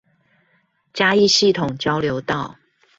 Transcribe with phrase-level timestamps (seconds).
[0.95, 2.55] 嘉義系統交流道